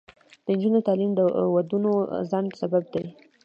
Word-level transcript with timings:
د 0.45 0.45
نجونو 0.55 0.79
تعلیم 0.87 1.11
د 1.15 1.19
ودونو 1.55 1.91
ځنډ 2.29 2.49
سبب 2.61 2.83
دی. 2.93 3.05